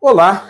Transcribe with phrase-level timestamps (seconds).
[0.00, 0.48] Olá,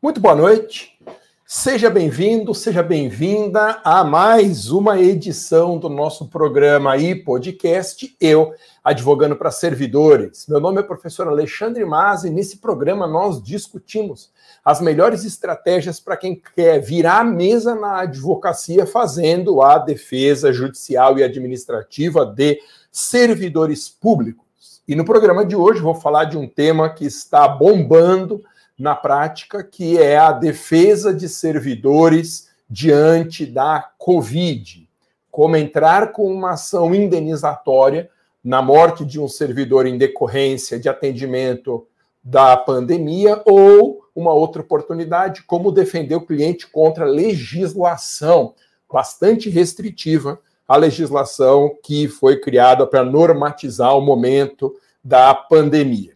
[0.00, 0.98] muito boa noite.
[1.44, 9.36] Seja bem-vindo, seja bem-vinda a mais uma edição do nosso programa e podcast Eu, advogando
[9.36, 10.46] para servidores.
[10.48, 14.32] Meu nome é professor Alexandre Mas e nesse programa nós discutimos
[14.64, 21.18] as melhores estratégias para quem quer virar a mesa na advocacia fazendo a defesa judicial
[21.18, 22.58] e administrativa de
[22.90, 24.80] servidores públicos.
[24.88, 28.42] E no programa de hoje vou falar de um tema que está bombando
[28.78, 34.88] na prática, que é a defesa de servidores diante da Covid.
[35.30, 38.10] Como entrar com uma ação indenizatória
[38.42, 41.86] na morte de um servidor em decorrência de atendimento
[42.22, 48.54] da pandemia ou uma outra oportunidade, como defender o cliente contra legislação
[48.90, 56.15] bastante restritiva, a legislação que foi criada para normatizar o momento da pandemia.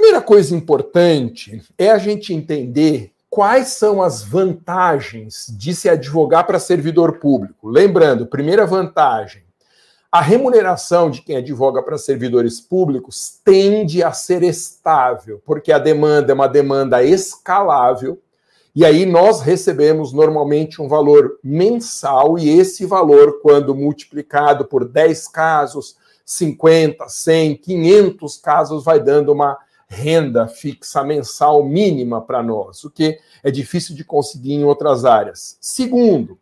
[0.00, 6.58] Primeira coisa importante é a gente entender quais são as vantagens de se advogar para
[6.58, 7.68] servidor público.
[7.68, 9.42] Lembrando, primeira vantagem,
[10.10, 16.32] a remuneração de quem advoga para servidores públicos tende a ser estável, porque a demanda
[16.32, 18.18] é uma demanda escalável,
[18.74, 25.28] e aí nós recebemos normalmente um valor mensal, e esse valor, quando multiplicado por 10
[25.28, 29.58] casos, 50, 100, 500 casos, vai dando uma
[29.90, 35.58] renda fixa mensal mínima para nós, o que é difícil de conseguir em outras áreas.
[35.60, 36.38] Segundo,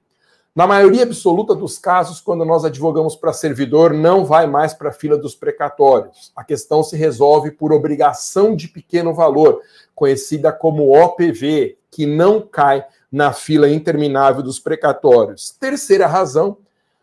[0.54, 4.92] na maioria absoluta dos casos, quando nós advogamos para servidor, não vai mais para a
[4.92, 6.30] fila dos precatórios.
[6.36, 9.62] A questão se resolve por obrigação de pequeno valor,
[9.94, 15.52] conhecida como OPV, que não cai na fila interminável dos precatórios.
[15.58, 16.58] Terceira razão,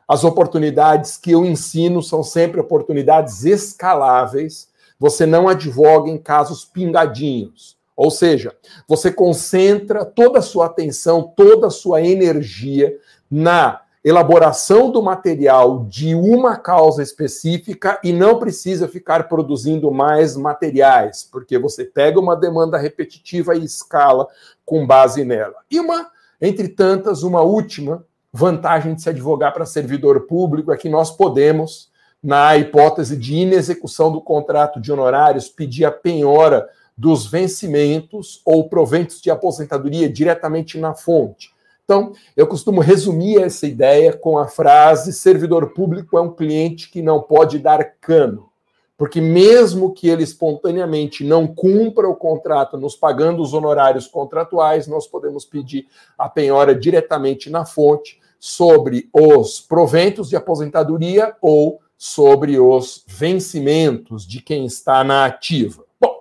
[0.07, 4.67] as oportunidades que eu ensino são sempre oportunidades escaláveis
[4.99, 7.75] você não advoga em casos pingadinhos.
[7.95, 8.53] Ou seja,
[8.87, 12.97] você concentra toda a sua atenção, toda a sua energia
[13.31, 21.27] na elaboração do material de uma causa específica e não precisa ficar produzindo mais materiais,
[21.31, 24.27] porque você pega uma demanda repetitiva e escala
[24.63, 25.55] com base nela.
[25.71, 30.89] E uma, entre tantas, uma última vantagem de se advogar para servidor público é que
[30.89, 31.89] nós podemos
[32.25, 39.21] na hipótese de inexecução do contrato de honorários, pedir a penhora dos vencimentos ou proventos
[39.21, 41.53] de aposentadoria diretamente na fonte.
[41.83, 46.99] Então, eu costumo resumir essa ideia com a frase: servidor público é um cliente que
[46.99, 48.49] não pode dar cano.
[48.97, 55.05] Porque, mesmo que ele espontaneamente não cumpra o contrato nos pagando os honorários contratuais, nós
[55.05, 55.85] podemos pedir
[56.17, 64.41] a penhora diretamente na fonte sobre os proventos de aposentadoria ou sobre os vencimentos de
[64.41, 65.83] quem está na ativa.
[65.99, 66.19] Bom,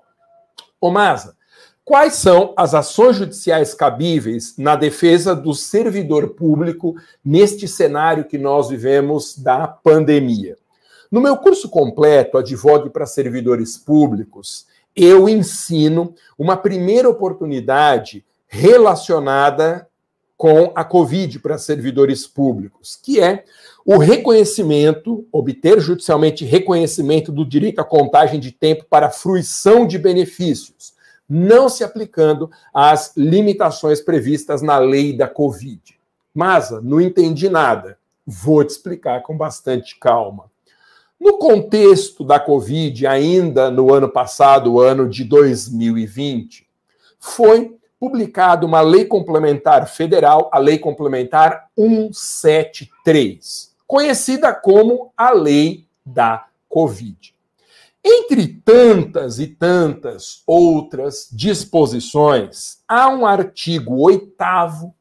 [0.81, 1.37] Omasa,
[1.85, 8.69] quais são as ações judiciais cabíveis na defesa do servidor público neste cenário que nós
[8.69, 10.57] vivemos da pandemia?
[11.11, 19.89] No meu curso completo, Advogue para Servidores Públicos, eu ensino uma primeira oportunidade relacionada
[20.37, 23.45] com a Covid para servidores públicos, que é
[23.85, 30.95] o reconhecimento, obter judicialmente reconhecimento do direito à contagem de tempo para fruição de benefícios,
[31.29, 35.81] não se aplicando às limitações previstas na lei da Covid.
[36.35, 37.97] Mas não entendi nada.
[38.27, 40.51] Vou te explicar com bastante calma.
[41.21, 46.67] No contexto da Covid, ainda no ano passado, ano de 2020,
[47.19, 56.47] foi publicado uma lei complementar federal, a Lei Complementar 173 conhecida como a lei da
[56.69, 57.35] Covid.
[58.05, 64.95] Entre tantas e tantas outras disposições, há um artigo oitavo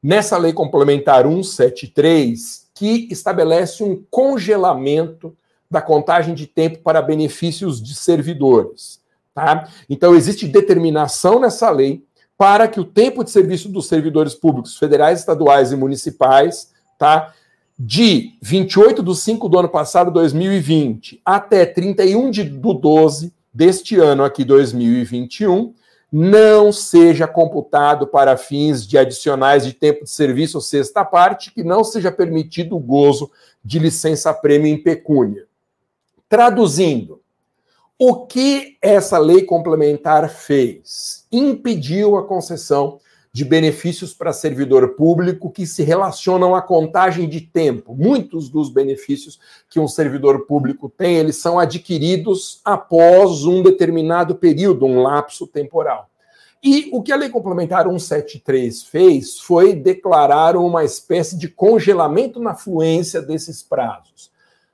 [0.00, 5.36] nessa lei complementar 173 que estabelece um congelamento
[5.68, 9.00] da contagem de tempo para benefícios de servidores.
[9.34, 9.68] Tá?
[9.90, 12.05] Então, existe determinação nessa lei
[12.38, 17.32] para que o tempo de serviço dos servidores públicos federais, estaduais e municipais tá,
[17.78, 24.22] de 28 de 5 do ano passado, 2020, até 31 de, do 12 deste ano
[24.22, 25.74] aqui, 2021,
[26.12, 31.64] não seja computado para fins de adicionais de tempo de serviço ou sexta parte, que
[31.64, 33.30] não seja permitido o gozo
[33.64, 35.44] de licença-prêmio em pecúnia.
[36.28, 37.20] Traduzindo,
[37.98, 41.26] o que essa lei complementar fez?
[41.32, 43.00] Impediu a concessão
[43.32, 47.94] de benefícios para servidor público que se relacionam à contagem de tempo.
[47.94, 49.38] Muitos dos benefícios
[49.68, 56.08] que um servidor público tem, eles são adquiridos após um determinado período, um lapso temporal.
[56.62, 62.54] E o que a Lei Complementar 173 fez foi declarar uma espécie de congelamento na
[62.54, 64.30] fluência desses prazos.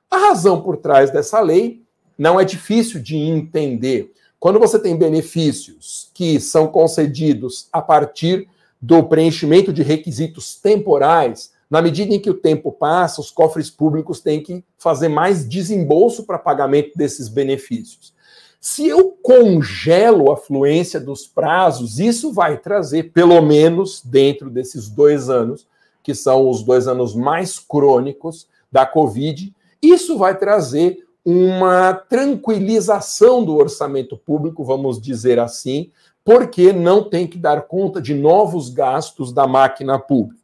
[0.08, 1.81] A razão por trás dessa lei
[2.22, 4.12] não é difícil de entender.
[4.38, 8.46] Quando você tem benefícios que são concedidos a partir
[8.80, 14.20] do preenchimento de requisitos temporais, na medida em que o tempo passa, os cofres públicos
[14.20, 18.14] têm que fazer mais desembolso para pagamento desses benefícios.
[18.60, 25.28] Se eu congelo a fluência dos prazos, isso vai trazer, pelo menos dentro desses dois
[25.28, 25.66] anos,
[26.04, 29.52] que são os dois anos mais crônicos da Covid,
[29.82, 35.90] isso vai trazer uma tranquilização do orçamento público, vamos dizer assim,
[36.24, 40.42] porque não tem que dar conta de novos gastos da máquina pública.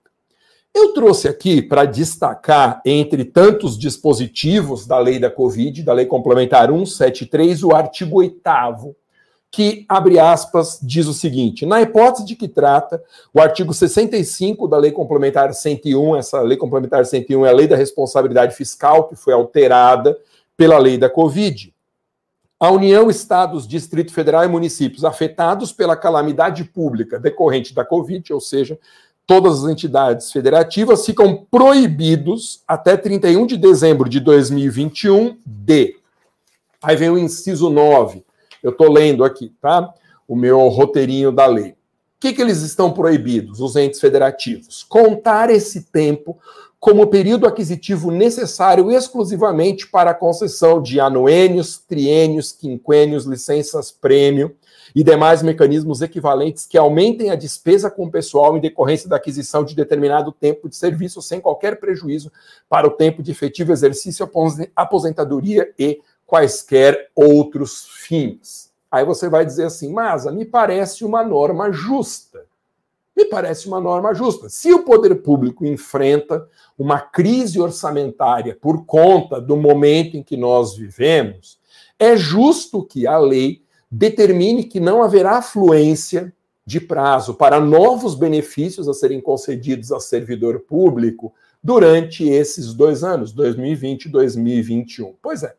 [0.74, 6.68] Eu trouxe aqui para destacar, entre tantos dispositivos da lei da Covid, da lei complementar
[6.70, 8.40] 173, o artigo 8
[9.50, 13.02] que, abre aspas, diz o seguinte: na hipótese de que trata
[13.32, 17.76] o artigo 65 da Lei Complementar 101, essa Lei Complementar 101 é a Lei da
[17.76, 20.16] Responsabilidade Fiscal, que foi alterada
[20.58, 21.72] pela Lei da Covid.
[22.58, 28.40] A União, Estados, Distrito Federal e municípios afetados pela calamidade pública decorrente da Covid, ou
[28.40, 28.76] seja,
[29.24, 35.96] todas as entidades federativas ficam proibidos até 31 de dezembro de 2021 de.
[36.82, 38.24] Aí vem o inciso 9.
[38.60, 39.94] Eu estou lendo aqui, tá?
[40.26, 41.70] O meu roteirinho da lei.
[41.70, 41.74] O
[42.20, 44.82] que, que eles estão proibidos, os entes federativos?
[44.82, 46.36] Contar esse tempo
[46.80, 54.54] como período aquisitivo necessário exclusivamente para a concessão de anuênios, triênios, quinquênios, licenças prêmio
[54.94, 59.64] e demais mecanismos equivalentes que aumentem a despesa com o pessoal em decorrência da aquisição
[59.64, 62.30] de determinado tempo de serviço sem qualquer prejuízo
[62.68, 64.28] para o tempo de efetivo exercício,
[64.74, 68.70] aposentadoria e quaisquer outros fins.
[68.90, 72.47] Aí você vai dizer assim, mas me parece uma norma justa.
[73.18, 74.48] Me parece uma norma justa.
[74.48, 76.48] Se o poder público enfrenta
[76.78, 81.58] uma crise orçamentária por conta do momento em que nós vivemos,
[81.98, 86.32] é justo que a lei determine que não haverá fluência
[86.64, 93.32] de prazo para novos benefícios a serem concedidos a servidor público durante esses dois anos,
[93.32, 95.16] 2020 e 2021.
[95.20, 95.56] Pois é.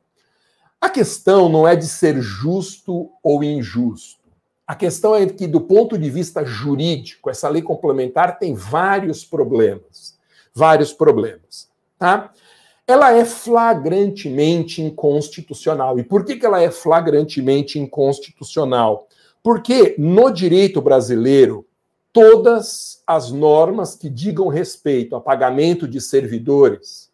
[0.80, 4.19] A questão não é de ser justo ou injusto.
[4.70, 10.16] A questão é que, do ponto de vista jurídico, essa lei complementar tem vários problemas.
[10.54, 11.68] Vários problemas.
[11.98, 12.32] Tá?
[12.86, 16.00] ela é flagrantemente inconstitucional.
[16.00, 19.08] E por que, que ela é flagrantemente inconstitucional?
[19.44, 21.68] Porque no direito brasileiro,
[22.12, 27.12] todas as normas que digam respeito a pagamento de servidores,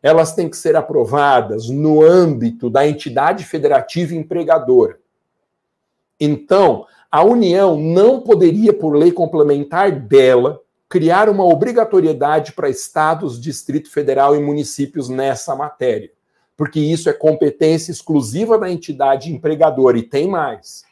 [0.00, 4.98] elas têm que ser aprovadas no âmbito da entidade federativa empregadora.
[6.20, 13.90] Então, a União não poderia, por lei complementar dela, criar uma obrigatoriedade para estados, Distrito
[13.90, 16.10] Federal e municípios nessa matéria,
[16.56, 20.84] porque isso é competência exclusiva da entidade empregadora e tem mais.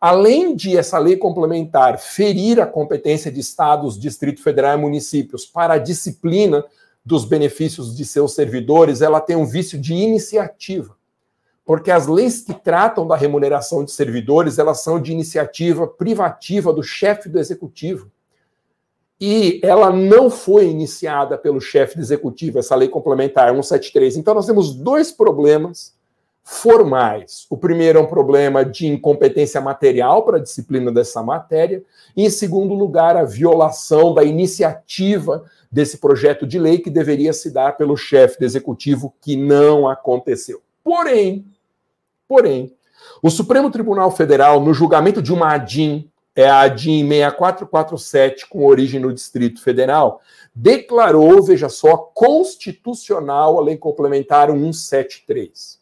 [0.00, 5.74] Além de essa lei complementar ferir a competência de estados, Distrito Federal e municípios para
[5.74, 6.64] a disciplina
[7.04, 10.97] dos benefícios de seus servidores, ela tem um vício de iniciativa.
[11.68, 16.82] Porque as leis que tratam da remuneração de servidores, elas são de iniciativa privativa do
[16.82, 18.10] chefe do executivo
[19.20, 24.16] e ela não foi iniciada pelo chefe de executivo, essa lei complementar 173.
[24.16, 25.94] Então, nós temos dois problemas
[26.42, 27.46] formais.
[27.50, 31.84] O primeiro é um problema de incompetência material para a disciplina dessa matéria,
[32.16, 37.50] e, em segundo lugar, a violação da iniciativa desse projeto de lei que deveria se
[37.50, 40.62] dar pelo chefe de executivo, que não aconteceu.
[40.82, 41.44] Porém,
[42.28, 42.76] porém,
[43.22, 46.08] o Supremo Tribunal Federal, no julgamento de uma ADIM
[46.38, 50.20] é a DIN 6447, com origem no Distrito Federal,
[50.54, 55.80] declarou, veja só, constitucional a Lei Complementar 173.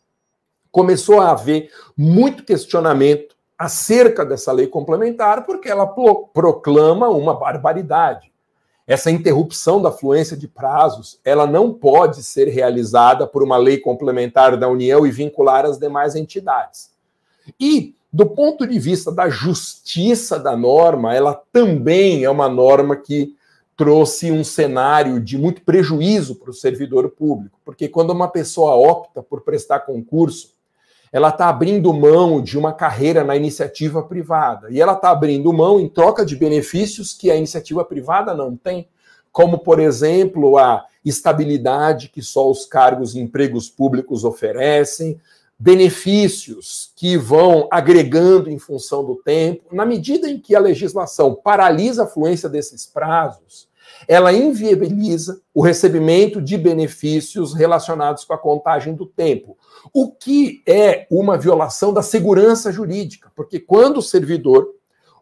[0.73, 5.87] Começou a haver muito questionamento acerca dessa lei complementar, porque ela
[6.33, 8.33] proclama uma barbaridade.
[8.87, 14.57] Essa interrupção da fluência de prazos, ela não pode ser realizada por uma lei complementar
[14.57, 16.93] da União e vincular as demais entidades.
[17.59, 23.35] E do ponto de vista da justiça da norma, ela também é uma norma que
[23.77, 29.23] trouxe um cenário de muito prejuízo para o servidor público, porque quando uma pessoa opta
[29.23, 30.56] por prestar concurso,
[31.13, 34.69] ela está abrindo mão de uma carreira na iniciativa privada.
[34.71, 38.89] E ela está abrindo mão em troca de benefícios que a iniciativa privada não tem,
[39.33, 45.21] como, por exemplo, a estabilidade que só os cargos e empregos públicos oferecem,
[45.59, 52.05] benefícios que vão agregando em função do tempo, na medida em que a legislação paralisa
[52.05, 53.69] a fluência desses prazos,
[54.07, 59.57] ela inviabiliza o recebimento de benefícios relacionados com a contagem do tempo,
[59.93, 64.75] o que é uma violação da segurança jurídica, porque quando o servidor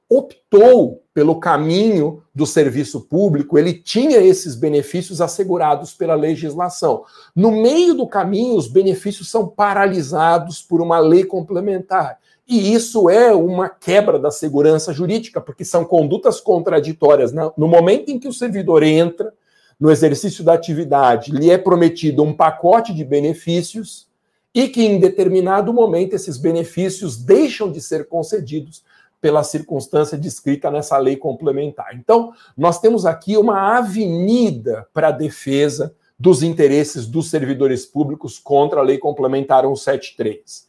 [0.09, 7.04] optou pelo caminho do serviço público, ele tinha esses benefícios assegurados pela legislação.
[7.35, 12.19] No meio do caminho, os benefícios são paralisados por uma lei complementar.
[12.47, 17.33] E isso é uma quebra da segurança jurídica, porque são condutas contraditórias.
[17.33, 17.51] Né?
[17.57, 19.33] No momento em que o servidor entra
[19.81, 24.07] no exercício da atividade, lhe é prometido um pacote de benefícios
[24.55, 28.85] e que em determinado momento esses benefícios deixam de ser concedidos
[29.21, 31.95] pela circunstância descrita nessa lei complementar.
[31.95, 38.81] Então, nós temos aqui uma avenida para a defesa dos interesses dos servidores públicos contra
[38.81, 40.69] a lei complementar 173.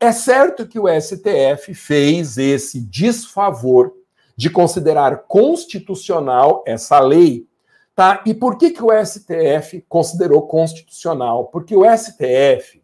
[0.00, 3.92] É certo que o STF fez esse desfavor
[4.36, 7.48] de considerar constitucional essa lei,
[7.96, 8.22] tá?
[8.24, 11.46] E por que que o STF considerou constitucional?
[11.46, 12.80] Porque o STF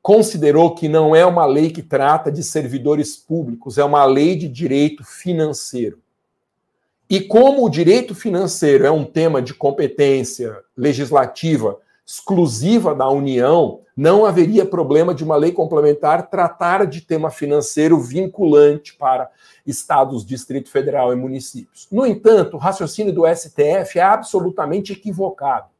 [0.00, 4.46] considerou que não é uma lei que trata de servidores públicos, é uma lei de
[4.46, 6.00] direito financeiro.
[7.10, 14.24] E como o direito financeiro é um tema de competência legislativa exclusiva da União, não
[14.24, 19.30] haveria problema de uma lei complementar tratar de tema financeiro vinculante para
[19.66, 21.86] estados, Distrito Federal e municípios.
[21.90, 25.72] No entanto, o raciocínio do STF é absolutamente equivocado.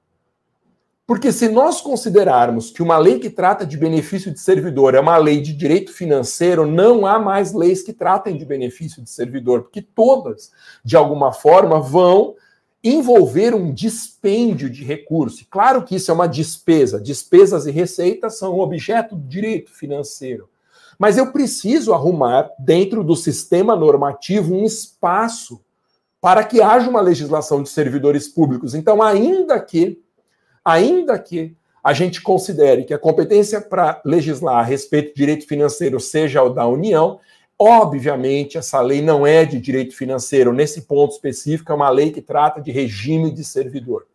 [1.04, 5.16] Porque se nós considerarmos que uma lei que trata de benefício de servidor é uma
[5.16, 9.82] lei de direito financeiro, não há mais leis que tratem de benefício de servidor, porque
[9.82, 10.52] todas,
[10.84, 12.36] de alguma forma, vão
[12.82, 15.46] envolver um dispêndio de recurso.
[15.48, 17.00] Claro que isso é uma despesa.
[17.00, 20.48] Despesas e receitas são objeto do direito financeiro.
[20.98, 25.60] Mas eu preciso arrumar, dentro do sistema normativo, um espaço
[26.20, 28.74] para que haja uma legislação de servidores públicos.
[28.74, 30.00] Então, ainda que,
[30.64, 35.98] ainda que a gente considere que a competência para legislar a respeito de direito financeiro
[35.98, 37.18] seja o da União,
[37.58, 42.20] Obviamente, essa lei não é de direito financeiro, nesse ponto específico, é uma lei que
[42.20, 44.06] trata de regime de servidor.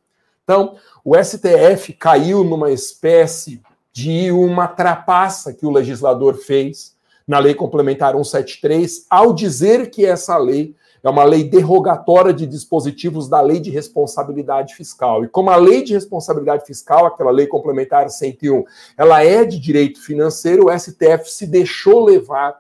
[0.44, 6.96] Então, o STF caiu numa espécie de uma trapaça que o legislador fez
[7.27, 13.27] na Lei Complementar 173, ao dizer que essa lei é uma lei derrogatória de dispositivos
[13.27, 15.24] da Lei de Responsabilidade Fiscal.
[15.24, 18.63] E como a Lei de Responsabilidade Fiscal, aquela Lei Complementar 101,
[18.98, 22.60] ela é de direito financeiro, o STF se deixou levar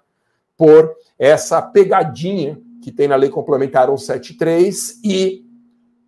[0.57, 5.45] por essa pegadinha que tem na Lei Complementar 173 e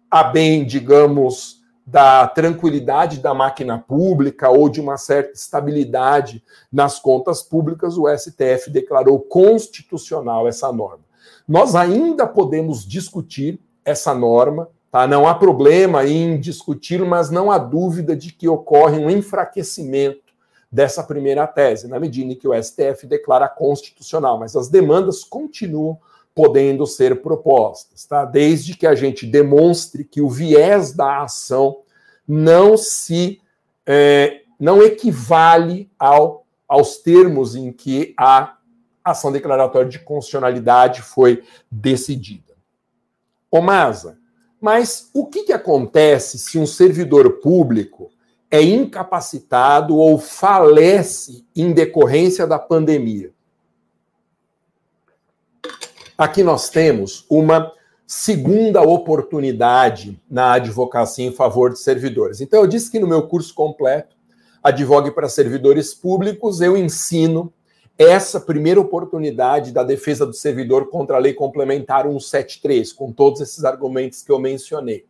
[0.10, 7.42] a bem, digamos, da tranquilidade da máquina pública ou de uma certa estabilidade nas contas
[7.42, 11.04] públicas, o STF declarou constitucional essa norma.
[11.48, 15.08] Nós ainda podemos discutir essa norma, tá?
[15.08, 20.29] Não há problema em discutir, mas não há dúvida de que ocorre um enfraquecimento
[20.72, 25.98] dessa primeira tese, na medida em que o STF declara constitucional, mas as demandas continuam
[26.36, 28.24] podendo ser propostas, tá?
[28.24, 31.80] Desde que a gente demonstre que o viés da ação
[32.28, 33.42] não se
[33.86, 38.58] é, não equivale ao, aos termos em que a
[39.04, 42.54] ação declaratória de constitucionalidade foi decidida.
[43.50, 44.20] Ô Masa,
[44.62, 48.12] mas o que, que acontece se um servidor público
[48.52, 53.32] é incapacitado ou falece em decorrência da pandemia.
[56.18, 57.72] Aqui nós temos uma
[58.06, 62.42] segunda oportunidade na advocacia em favor de servidores.
[62.42, 64.18] Então, eu disse que no meu curso completo,
[64.62, 67.54] Advogue para Servidores Públicos, eu ensino
[67.98, 73.64] essa primeira oportunidade da defesa do servidor contra a Lei Complementar 173, com todos esses
[73.64, 75.06] argumentos que eu mencionei.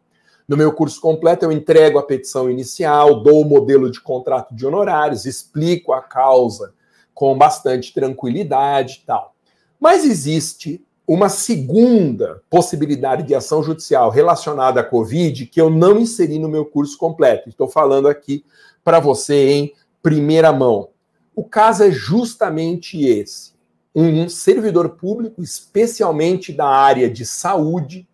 [0.50, 4.65] No meu curso completo, eu entrego a petição inicial, dou o modelo de contrato de
[4.65, 6.74] honorários, explico a causa
[7.13, 9.36] com bastante tranquilidade e tal.
[9.79, 16.39] Mas existe uma segunda possibilidade de ação judicial relacionada à Covid que eu não inseri
[16.39, 17.48] no meu curso completo.
[17.48, 18.44] Estou falando aqui
[18.84, 20.89] para você em primeira mão.
[21.36, 23.53] O caso é justamente esse.
[23.94, 28.08] Um servidor público, especialmente da área de saúde,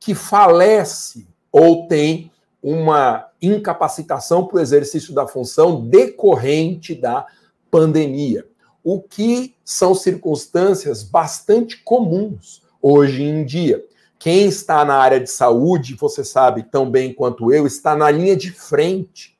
[0.00, 2.30] que falece ou tem
[2.62, 7.26] uma incapacitação para o exercício da função decorrente da
[7.70, 8.46] pandemia,
[8.82, 13.84] o que são circunstâncias bastante comuns hoje em dia.
[14.18, 18.36] Quem está na área de saúde, você sabe tão bem quanto eu, está na linha
[18.36, 19.36] de frente,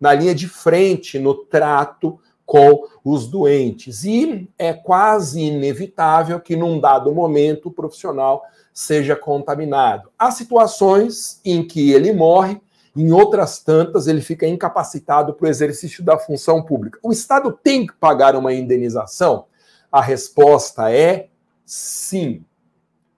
[0.00, 4.04] na linha de frente no trato com os doentes.
[4.04, 10.10] E é quase inevitável que, num dado momento, o profissional seja contaminado.
[10.16, 12.60] Há situações em que ele morre,
[12.94, 16.98] em outras tantas, ele fica incapacitado para o exercício da função pública.
[17.02, 19.46] O Estado tem que pagar uma indenização?
[19.90, 21.28] A resposta é
[21.64, 22.44] sim.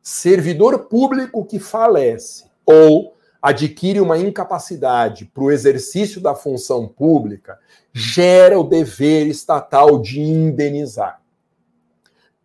[0.03, 7.59] Servidor público que falece ou adquire uma incapacidade para o exercício da função pública
[7.93, 11.21] gera o dever estatal de indenizar.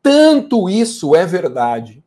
[0.02, 2.04] Tanto isso é verdade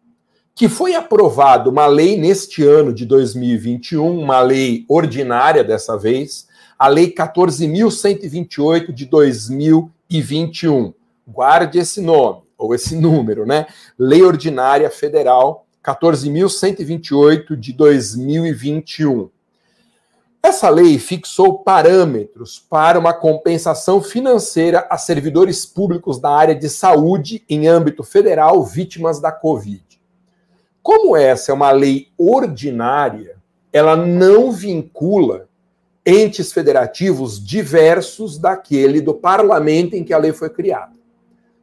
[0.54, 6.46] que foi aprovada uma lei neste ano de 2021, uma lei ordinária dessa vez,
[6.78, 10.92] a Lei 14.128 de 2021.
[11.26, 13.66] Guarde esse nome, ou esse número, né?
[13.98, 19.30] Lei Ordinária Federal 14.128 de 2021.
[20.42, 27.44] Essa lei fixou parâmetros para uma compensação financeira a servidores públicos da área de saúde
[27.48, 29.84] em âmbito federal vítimas da Covid.
[30.82, 33.36] Como essa é uma lei ordinária,
[33.72, 35.48] ela não vincula
[36.04, 40.96] entes federativos diversos daquele do parlamento em que a lei foi criada.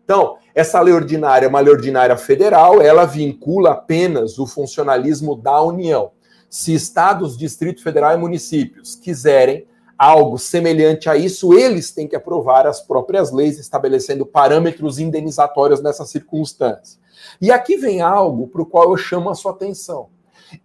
[0.04, 5.62] Então, essa lei ordinária é uma lei ordinária federal, ela vincula apenas o funcionalismo da
[5.62, 6.12] União.
[6.50, 9.66] Se estados, Distrito Federal e municípios quiserem
[9.98, 16.06] algo semelhante a isso, eles têm que aprovar as próprias leis estabelecendo parâmetros indenizatórios nessa
[16.06, 17.00] circunstância.
[17.42, 20.10] E aqui vem algo para o qual eu chamo a sua atenção.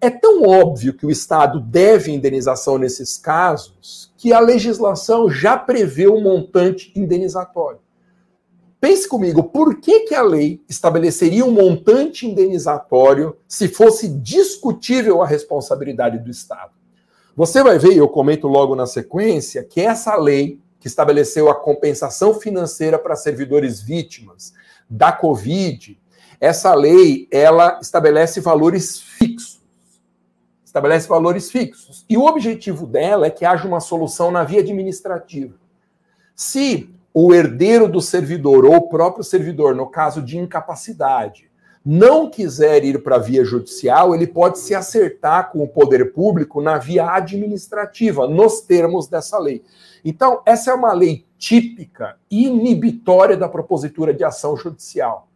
[0.01, 6.09] É tão óbvio que o Estado deve indenização nesses casos que a legislação já prevê
[6.09, 7.79] um montante indenizatório.
[8.81, 15.27] Pense comigo, por que, que a lei estabeleceria um montante indenizatório se fosse discutível a
[15.27, 16.71] responsabilidade do Estado?
[17.35, 22.35] Você vai ver, eu comento logo na sequência, que essa lei que estabeleceu a compensação
[22.35, 24.53] financeira para servidores vítimas
[24.89, 26.01] da Covid,
[26.41, 29.61] essa lei, ela estabelece valores fixos.
[30.65, 32.05] Estabelece valores fixos.
[32.09, 35.55] E o objetivo dela é que haja uma solução na via administrativa.
[36.37, 41.49] Se o herdeiro do servidor ou o próprio servidor, no caso de incapacidade,
[41.85, 46.61] não quiser ir para a via judicial, ele pode se acertar com o poder público
[46.61, 49.63] na via administrativa, nos termos dessa lei.
[50.05, 55.29] Então, essa é uma lei típica inibitória da propositura de ação judicial.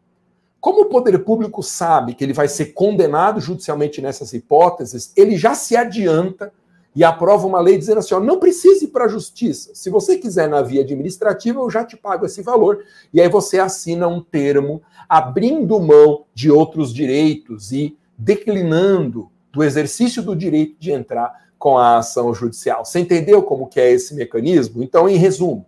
[0.61, 5.55] Como o poder público sabe que ele vai ser condenado judicialmente nessas hipóteses, ele já
[5.55, 6.53] se adianta
[6.95, 9.71] e aprova uma lei dizendo assim: ó, não precise ir para a justiça.
[9.75, 12.85] Se você quiser na via administrativa, eu já te pago esse valor.
[13.13, 20.23] E aí você assina um termo abrindo mão de outros direitos e declinando do exercício
[20.23, 22.85] do direito de entrar com a ação judicial.
[22.85, 24.83] Você entendeu como que é esse mecanismo?
[24.83, 25.67] Então, em resumo,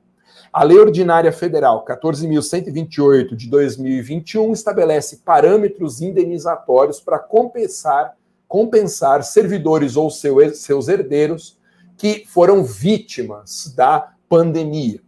[0.52, 8.16] a Lei Ordinária Federal 14.128 de 2021 estabelece parâmetros indenizatórios para compensar,
[8.54, 11.58] compensar servidores ou seu, seus herdeiros
[11.96, 15.00] que foram vítimas da pandemia.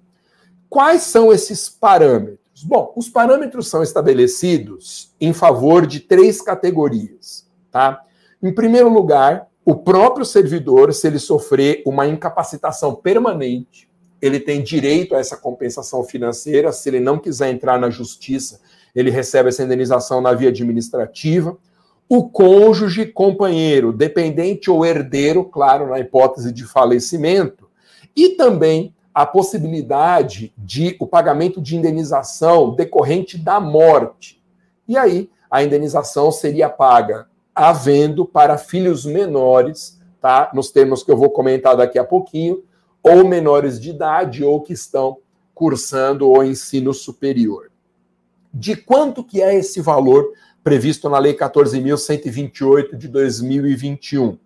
[0.69, 2.65] Quais são esses parâmetros?
[2.65, 8.03] Bom, os parâmetros são estabelecidos em favor de três categorias, tá?
[8.43, 13.89] Em primeiro lugar, o próprio servidor, se ele sofrer uma incapacitação permanente,
[14.21, 16.73] ele tem direito a essa compensação financeira.
[16.73, 18.61] Se ele não quiser entrar na justiça,
[18.93, 21.57] ele recebe essa indenização na via administrativa.
[22.09, 27.69] O cônjuge, companheiro, dependente ou herdeiro, claro, na hipótese de falecimento,
[28.15, 34.43] e também a possibilidade de o pagamento de indenização decorrente da morte.
[34.87, 40.51] E aí, a indenização seria paga havendo para filhos menores, tá?
[40.53, 42.63] Nos termos que eu vou comentar daqui a pouquinho,
[43.03, 45.17] ou menores de idade ou que estão
[45.55, 47.71] cursando o ensino superior.
[48.53, 50.31] De quanto que é esse valor
[50.67, 54.37] previsto na Lei 14.128 de 2021?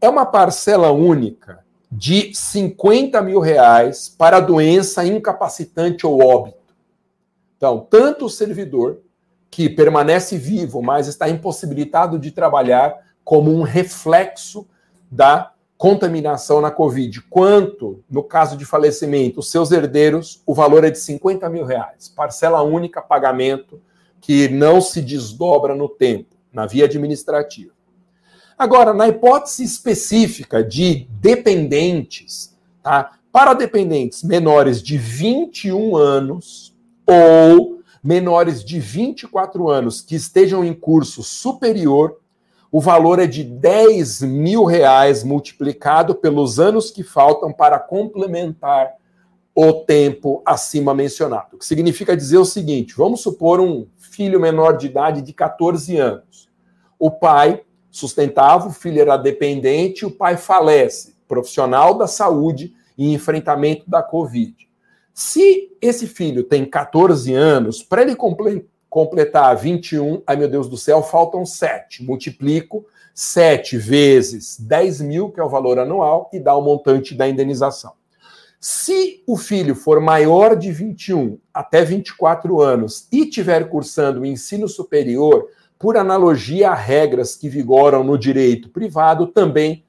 [0.00, 6.74] É uma parcela única de 50 mil reais para doença incapacitante ou óbito.
[7.54, 9.00] Então, tanto o servidor
[9.50, 14.66] que permanece vivo, mas está impossibilitado de trabalhar, como um reflexo
[15.10, 20.88] da contaminação na Covid, quanto, no caso de falecimento, os seus herdeiros, o valor é
[20.88, 22.08] de 50 mil reais.
[22.08, 23.82] Parcela única, pagamento,
[24.22, 27.72] que não se desdobra no tempo, na via administrativa.
[28.56, 33.18] Agora, na hipótese específica de dependentes, tá?
[33.30, 36.74] para dependentes menores de 21 anos
[37.06, 42.16] ou menores de 24 anos que estejam em curso superior
[42.72, 48.94] o valor é de 10 mil reais multiplicado pelos anos que faltam para complementar
[49.54, 51.48] o tempo acima mencionado.
[51.52, 55.96] O que significa dizer o seguinte: vamos supor um filho menor de idade de 14
[55.96, 56.50] anos.
[56.98, 63.88] O pai sustentava, o filho era dependente, o pai falece, profissional da saúde em enfrentamento
[63.88, 64.54] da Covid.
[65.14, 68.16] Se esse filho tem 14 anos, para ele
[68.88, 72.04] completar 21, ai meu Deus do céu, faltam 7.
[72.04, 77.28] Multiplico 7 vezes 10 mil, que é o valor anual, e dá o montante da
[77.28, 77.92] indenização.
[78.64, 84.68] Se o filho for maior de 21 até 24 anos e tiver cursando o ensino
[84.68, 89.84] superior, por analogia a regras que vigoram no direito privado, também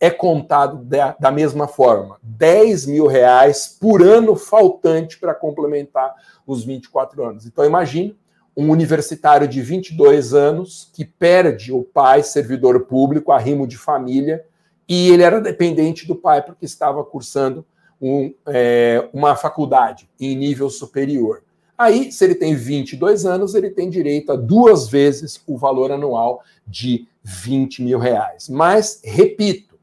[0.00, 2.18] é contado da, da mesma forma.
[2.20, 6.12] 10 mil reais por ano faltante para complementar
[6.44, 7.46] os 24 anos.
[7.46, 8.18] Então, imagine
[8.56, 14.44] um universitário de 22 anos que perde o pai, servidor público, arrimo de família,
[14.88, 17.64] e ele era dependente do pai porque estava cursando
[18.00, 21.42] um, é, uma faculdade em nível superior.
[21.78, 26.42] Aí, se ele tem 22 anos, ele tem direito a duas vezes o valor anual
[26.66, 28.48] de 20 mil reais.
[28.48, 29.76] Mas, repito,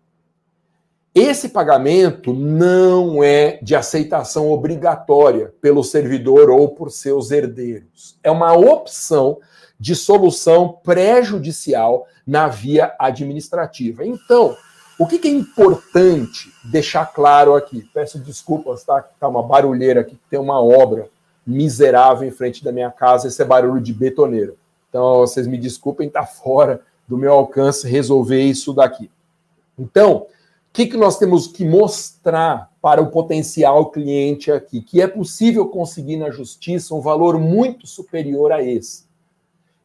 [1.13, 8.17] esse pagamento não é de aceitação obrigatória pelo servidor ou por seus herdeiros.
[8.23, 9.37] É uma opção
[9.79, 14.03] de solução prejudicial na via administrativa.
[14.03, 14.55] Então,
[15.03, 17.87] o que, que, é importante deixar claro aqui?
[17.93, 19.01] Peço desculpas, tá?
[19.19, 21.09] Tá uma barulheira aqui, tem uma obra
[21.45, 24.57] miserável em frente da minha casa, esse é barulho de betoneiro.
[24.89, 29.11] Então, vocês me desculpem, tá fora do meu alcance resolver isso daqui.
[29.77, 30.27] Então, o
[30.71, 34.81] que, que nós temos que mostrar para o potencial cliente aqui?
[34.81, 39.03] Que é possível conseguir na justiça um valor muito superior a esse.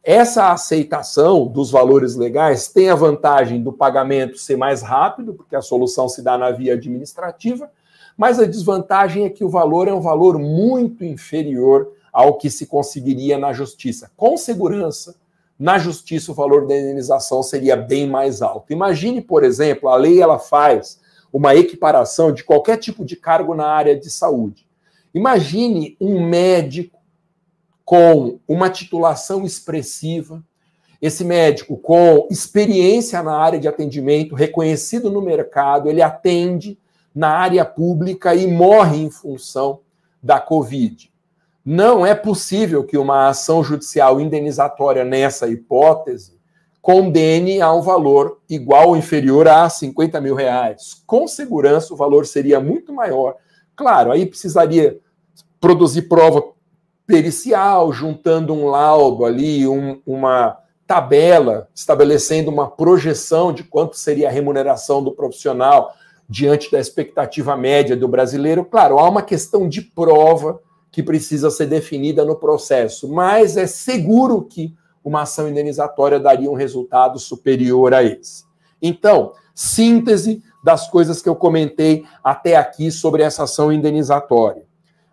[0.02, 5.62] Essa aceitação dos valores legais tem a vantagem do pagamento ser mais rápido, porque a
[5.62, 7.70] solução se dá na via administrativa,
[8.16, 12.66] mas a desvantagem é que o valor é um valor muito inferior ao que se
[12.66, 14.10] conseguiria na justiça.
[14.16, 15.14] Com segurança,
[15.58, 18.72] na justiça o valor da indenização seria bem mais alto.
[18.72, 21.00] Imagine, por exemplo, a lei ela faz
[21.32, 24.66] uma equiparação de qualquer tipo de cargo na área de saúde.
[25.12, 26.97] Imagine um médico
[27.88, 30.44] com uma titulação expressiva,
[31.00, 36.78] esse médico com experiência na área de atendimento, reconhecido no mercado, ele atende
[37.14, 39.80] na área pública e morre em função
[40.22, 41.10] da Covid.
[41.64, 46.38] Não é possível que uma ação judicial indenizatória nessa hipótese
[46.82, 51.02] condene a um valor igual ou inferior a 50 mil reais.
[51.06, 53.36] Com segurança, o valor seria muito maior.
[53.74, 55.00] Claro, aí precisaria
[55.58, 56.57] produzir prova
[57.08, 64.30] pericial, juntando um laudo ali, um, uma tabela estabelecendo uma projeção de quanto seria a
[64.30, 65.94] remuneração do profissional
[66.28, 68.62] diante da expectativa média do brasileiro.
[68.62, 70.60] Claro, há uma questão de prova
[70.92, 76.54] que precisa ser definida no processo, mas é seguro que uma ação indenizatória daria um
[76.54, 78.44] resultado superior a esse.
[78.82, 84.67] Então, síntese das coisas que eu comentei até aqui sobre essa ação indenizatória.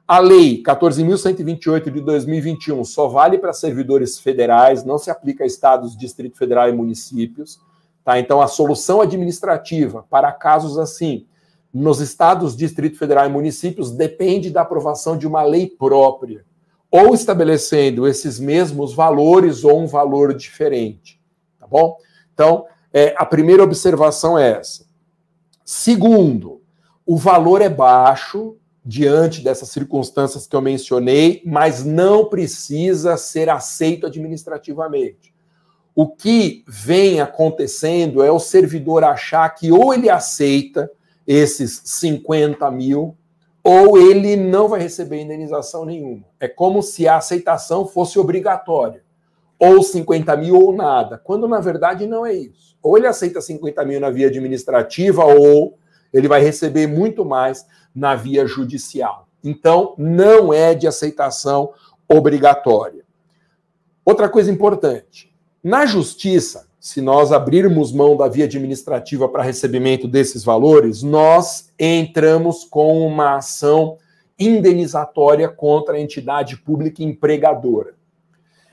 [0.07, 5.97] A Lei 14.128 de 2021 só vale para servidores federais, não se aplica a estados,
[5.97, 7.59] Distrito Federal e municípios.
[8.03, 8.19] Tá?
[8.19, 11.25] Então, a solução administrativa para casos assim,
[11.73, 16.45] nos estados, Distrito Federal e municípios, depende da aprovação de uma lei própria,
[16.91, 21.19] ou estabelecendo esses mesmos valores ou um valor diferente.
[21.59, 21.97] Tá bom?
[22.31, 24.85] Então, é, a primeira observação é essa.
[25.65, 26.61] Segundo,
[27.07, 34.05] o valor é baixo, diante dessas circunstâncias que eu mencionei, mas não precisa ser aceito
[34.05, 35.33] administrativamente.
[35.95, 40.91] O que vem acontecendo é o servidor achar que ou ele aceita
[41.25, 43.15] esses 50 mil,
[43.63, 46.25] ou ele não vai receber indenização nenhuma.
[46.39, 49.03] É como se a aceitação fosse obrigatória.
[49.57, 52.75] Ou 50 mil ou nada, quando na verdade não é isso.
[52.83, 55.79] Ou ele aceita 50 mil na via administrativa, ou
[56.13, 59.27] ele vai receber muito mais na via judicial.
[59.43, 61.71] Então, não é de aceitação
[62.09, 63.03] obrigatória.
[64.03, 70.43] Outra coisa importante: na justiça, se nós abrirmos mão da via administrativa para recebimento desses
[70.43, 73.97] valores, nós entramos com uma ação
[74.37, 77.95] indenizatória contra a entidade pública empregadora.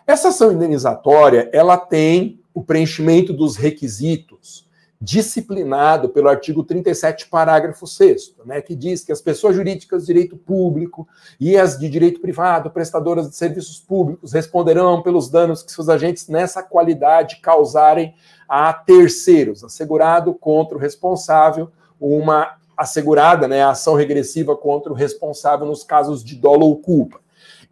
[0.06, 4.66] Essa ação indenizatória, ela tem o preenchimento dos requisitos
[5.02, 10.36] disciplinado pelo artigo 37, parágrafo 6, né, que diz que as pessoas jurídicas de direito
[10.36, 11.08] público
[11.40, 16.28] e as de direito privado, prestadoras de serviços públicos, responderão pelos danos que seus agentes
[16.28, 18.14] nessa qualidade causarem
[18.48, 25.66] a terceiros, assegurado contra o responsável uma assegurada, né, a ação regressiva contra o responsável
[25.66, 27.20] nos casos de dolo ou culpa.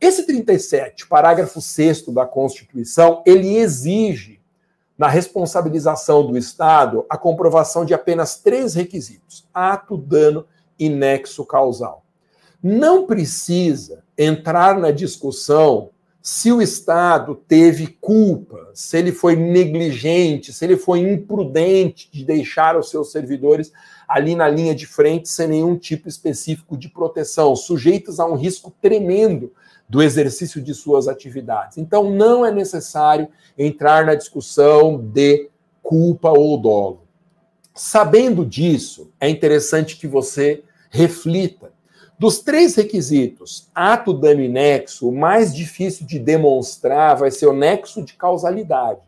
[0.00, 4.39] Esse 37, parágrafo 6 da Constituição, ele exige
[5.00, 10.44] na responsabilização do Estado a comprovação de apenas três requisitos: ato, dano
[10.78, 12.04] e nexo causal.
[12.62, 15.88] Não precisa entrar na discussão
[16.20, 22.78] se o Estado teve culpa, se ele foi negligente, se ele foi imprudente de deixar
[22.78, 23.72] os seus servidores
[24.06, 28.70] ali na linha de frente sem nenhum tipo específico de proteção, sujeitos a um risco
[28.82, 29.50] tremendo
[29.90, 31.76] do exercício de suas atividades.
[31.76, 35.50] Então, não é necessário entrar na discussão de
[35.82, 37.02] culpa ou dolo.
[37.74, 41.72] Sabendo disso, é interessante que você reflita
[42.16, 47.52] dos três requisitos, ato, dano e nexo, o mais difícil de demonstrar vai ser o
[47.52, 49.00] nexo de causalidade.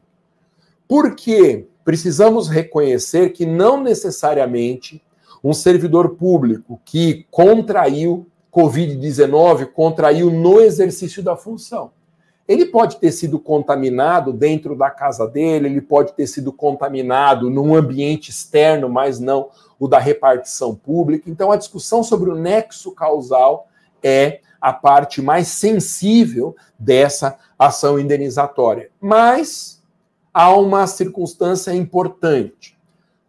[0.89, 1.67] Por quê?
[1.85, 5.01] Precisamos reconhecer que não necessariamente
[5.45, 11.91] um servidor público que contraiu Covid-19 contraiu no exercício da função.
[12.47, 17.75] Ele pode ter sido contaminado dentro da casa dele, ele pode ter sido contaminado num
[17.75, 21.31] ambiente externo, mas não o da repartição pública.
[21.31, 23.69] Então, a discussão sobre o nexo causal
[24.03, 28.91] é a parte mais sensível dessa ação indenizatória.
[29.01, 29.83] Mas
[30.33, 32.79] há uma circunstância importante.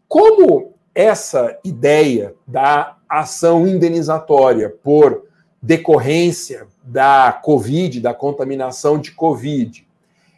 [0.07, 5.23] Como essa ideia da ação indenizatória por
[5.61, 9.87] decorrência da Covid, da contaminação de Covid,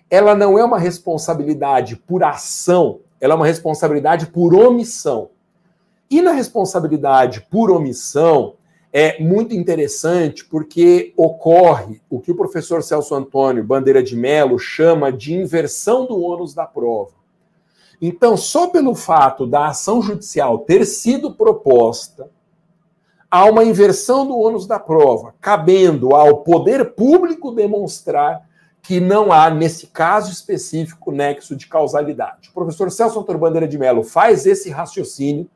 [0.10, 5.30] ela não é uma responsabilidade por ação, ela é uma responsabilidade por omissão.
[6.10, 8.54] E na responsabilidade por omissão,
[8.98, 15.12] é muito interessante porque ocorre o que o professor Celso Antônio Bandeira de Mello chama
[15.12, 17.12] de inversão do ônus da prova.
[18.02, 22.30] Então, só pelo fato da ação judicial ter sido proposta,
[23.36, 28.48] há uma inversão do ônus da prova, cabendo ao poder público demonstrar
[28.82, 32.48] que não há, nesse caso específico, nexo de causalidade.
[32.50, 35.50] O professor Celso Antônio Bandeira de Mello faz esse raciocínio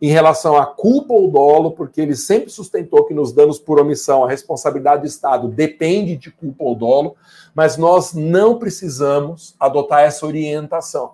[0.00, 4.24] em relação à culpa ou dolo, porque ele sempre sustentou que nos danos por omissão
[4.24, 7.14] a responsabilidade do Estado depende de culpa ou dolo,
[7.54, 11.12] mas nós não precisamos adotar essa orientação.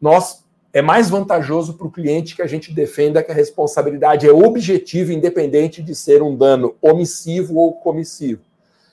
[0.00, 4.32] Nós é mais vantajoso para o cliente que a gente defenda que a responsabilidade é
[4.32, 8.42] objetiva, independente de ser um dano omissivo ou comissivo.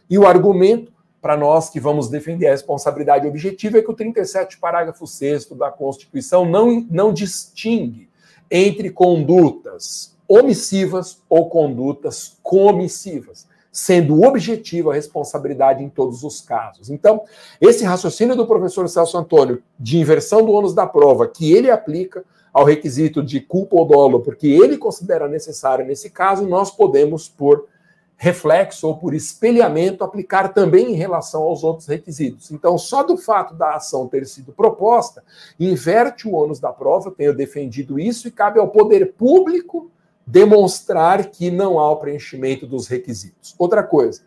[0.09, 4.59] E o argumento para nós que vamos defender a responsabilidade objetiva é que o 37,
[4.59, 8.07] parágrafo 6 da Constituição não, não distingue
[8.49, 16.89] entre condutas omissivas ou condutas comissivas, sendo objetiva a responsabilidade em todos os casos.
[16.89, 17.23] Então,
[17.59, 22.23] esse raciocínio do professor Celso Antônio de inversão do ônus da prova, que ele aplica
[22.53, 27.67] ao requisito de culpa ou dolo, porque ele considera necessário nesse caso, nós podemos, por
[28.15, 32.51] reflexo ou por espelhamento, aplicar também em relação aos outros requisitos.
[32.51, 35.21] Então, só do fato da ação ter sido proposta,
[35.59, 39.91] inverte o ônus da prova, tenho defendido isso, e cabe ao poder público
[40.25, 43.53] demonstrar que não há o preenchimento dos requisitos.
[43.57, 44.21] Outra coisa,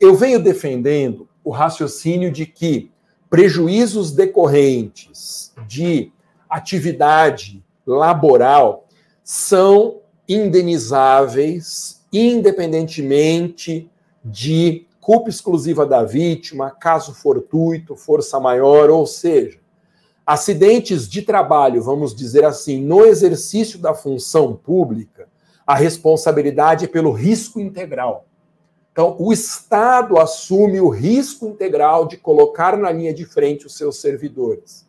[0.00, 2.90] eu venho defendendo o raciocínio de que
[3.28, 6.12] prejuízos decorrentes de
[6.48, 8.86] atividade laboral
[9.22, 13.88] são indenizáveis independentemente
[14.24, 19.58] de culpa exclusiva da vítima, caso fortuito, força maior, ou seja,
[20.30, 25.28] acidentes de trabalho, vamos dizer assim, no exercício da função pública,
[25.66, 28.26] a responsabilidade é pelo risco integral.
[28.92, 34.00] Então, o Estado assume o risco integral de colocar na linha de frente os seus
[34.00, 34.86] servidores.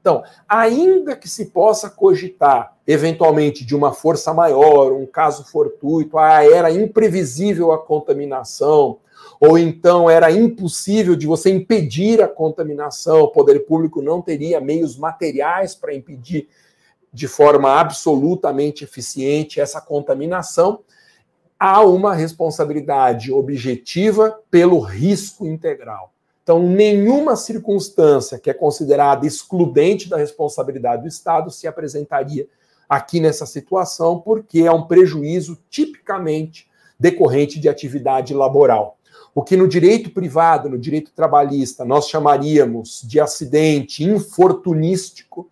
[0.00, 6.44] Então, ainda que se possa cogitar, eventualmente, de uma força maior, um caso fortuito, ah,
[6.44, 8.98] era imprevisível a contaminação,
[9.40, 14.98] ou então era impossível de você impedir a contaminação, o poder público não teria meios
[14.98, 16.46] materiais para impedir
[17.10, 20.80] de forma absolutamente eficiente essa contaminação,
[21.58, 26.12] há uma responsabilidade objetiva pelo risco integral.
[26.42, 32.46] Então, nenhuma circunstância que é considerada excludente da responsabilidade do Estado se apresentaria
[32.88, 38.98] aqui nessa situação, porque é um prejuízo tipicamente decorrente de atividade laboral.
[39.34, 45.48] O que no direito privado, no direito trabalhista, nós chamaríamos de acidente infortunístico,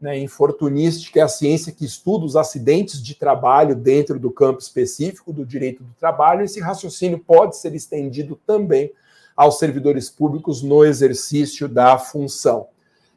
[0.00, 0.18] né?
[0.18, 5.46] Infortunística é a ciência que estuda os acidentes de trabalho dentro do campo específico do
[5.46, 6.42] direito do trabalho.
[6.42, 8.90] Esse raciocínio pode ser estendido também
[9.36, 12.66] aos servidores públicos no exercício da função.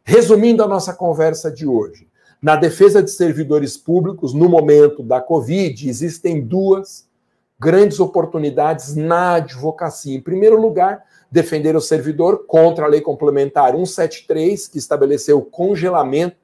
[0.03, 2.07] Resumindo a nossa conversa de hoje,
[2.45, 7.07] Na defesa de servidores públicos, no momento da Covid, existem duas
[7.59, 10.15] grandes oportunidades na advocacia.
[10.15, 16.37] Em primeiro lugar, defender o servidor contra a Lei Complementar 173, que estabeleceu o congelamento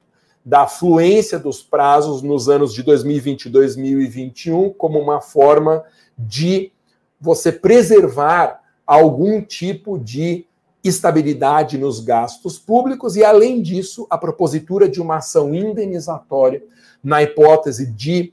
[0.44, 5.84] da fluência dos prazos nos anos de 2020 e 2021 como uma forma
[6.18, 6.72] de
[7.20, 10.44] você preservar algum tipo de
[10.82, 16.62] estabilidade nos gastos públicos e, além disso, a propositura de uma ação indenizatória
[17.02, 18.32] na hipótese de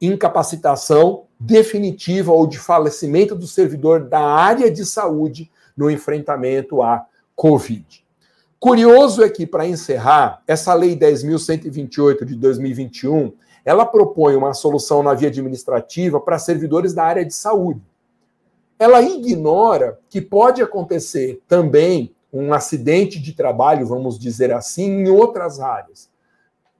[0.00, 8.04] incapacitação definitiva ou de falecimento do servidor da área de saúde no enfrentamento à Covid.
[8.58, 15.12] Curioso é que, para encerrar, essa Lei 10.128 de 2021, ela propõe uma solução na
[15.12, 17.82] via administrativa para servidores da área de saúde.
[18.78, 25.60] Ela ignora que pode acontecer também um acidente de trabalho, vamos dizer assim, em outras
[25.60, 26.08] áreas.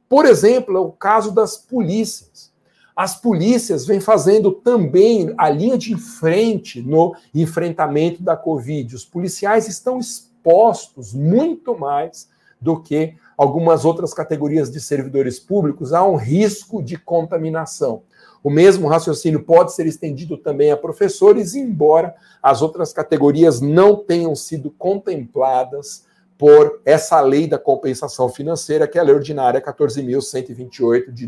[0.09, 2.54] Por exemplo, é o caso das polícias.
[2.97, 8.95] As polícias vêm fazendo também a linha de frente no enfrentamento da Covid.
[8.95, 12.29] Os policiais estão expostos muito mais
[12.61, 18.03] do que algumas outras categorias de servidores públicos a um risco de contaminação.
[18.45, 24.37] O mesmo raciocínio pode ser estendido também a professores, embora as outras categorias não tenham
[24.37, 26.05] sido contempladas
[26.39, 31.27] por essa lei da compensação financeira, que é a lei ordinária 14.128 de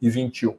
[0.00, 0.56] 2021.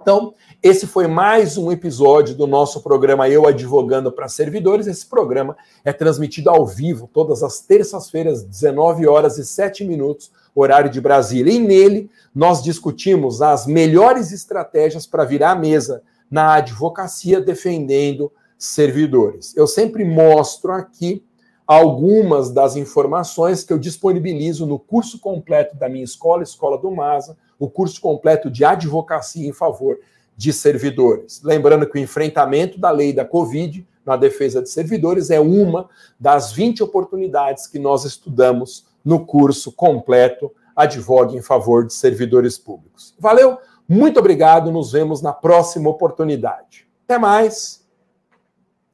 [0.00, 4.86] Então, esse foi mais um episódio do nosso programa Eu Advogando para Servidores.
[4.86, 10.90] Esse programa é transmitido ao vivo todas as terças-feiras, 19 horas e 7 minutos, horário
[10.90, 11.52] de Brasília.
[11.52, 19.56] E nele nós discutimos as melhores estratégias para virar a mesa na advocacia defendendo servidores.
[19.56, 21.24] Eu sempre mostro aqui
[21.66, 27.38] algumas das informações que eu disponibilizo no curso completo da minha escola, Escola do Masa,
[27.64, 29.98] o curso completo de advocacia em favor
[30.36, 31.40] de servidores.
[31.42, 35.88] Lembrando que o enfrentamento da lei da Covid na defesa de servidores é uma
[36.20, 43.14] das 20 oportunidades que nós estudamos no curso completo Advogue em favor de servidores públicos.
[43.18, 46.86] Valeu, muito obrigado, nos vemos na próxima oportunidade.
[47.04, 47.83] Até mais.